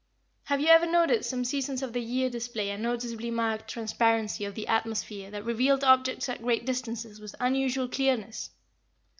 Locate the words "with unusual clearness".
7.21-8.49